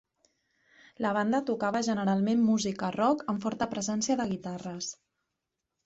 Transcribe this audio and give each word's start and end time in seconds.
La 1.05 1.11
banda 1.17 1.41
tocava 1.51 1.83
generalment 1.89 2.43
música 2.49 2.91
rock 2.99 3.23
amb 3.35 3.47
forta 3.47 3.71
presència 3.77 4.21
de 4.23 4.31
guitarres. 4.35 4.93